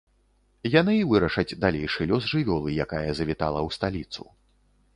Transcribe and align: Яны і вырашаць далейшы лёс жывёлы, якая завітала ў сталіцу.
Яны 0.75 0.95
і 0.99 1.03
вырашаць 1.11 1.57
далейшы 1.67 2.01
лёс 2.11 2.23
жывёлы, 2.33 2.69
якая 2.89 3.05
завітала 3.19 3.59
ў 3.69 3.79
сталіцу. 3.79 4.23